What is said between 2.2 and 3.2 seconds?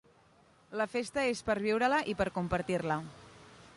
per compartir-la.